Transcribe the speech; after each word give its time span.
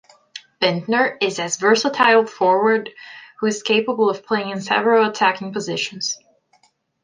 Bendtner 0.59 1.15
is 1.21 1.37
as 1.37 1.57
versatile 1.57 2.25
forward 2.25 2.89
who 3.37 3.45
is 3.45 3.61
capable 3.61 4.09
of 4.09 4.25
playing 4.25 4.49
in 4.49 4.59
several 4.59 5.07
attacking 5.07 5.53
positions. 5.53 6.17